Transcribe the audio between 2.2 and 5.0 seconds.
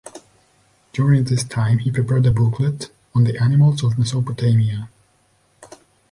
a booklet on the animals of Mesopotamia.